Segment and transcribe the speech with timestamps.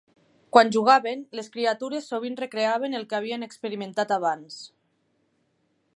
[0.55, 4.61] Quan jugaven, les criatures sovint recreaven el que havien experimentat abans.